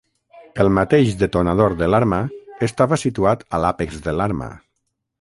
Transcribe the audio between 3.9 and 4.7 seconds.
de l'arma.